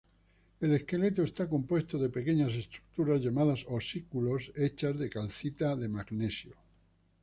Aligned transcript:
El 0.61 0.73
esqueleto 0.73 1.21
está 1.21 1.47
compuesto 1.47 1.99
de 1.99 2.09
pequeñas 2.09 2.53
estructuras 2.53 3.21
llamadas 3.21 3.67
osículos, 3.69 4.51
hechas 4.55 4.97
de 4.97 5.11
calcita 5.11 5.75
de 5.75 5.89
magnesio. 5.89 6.55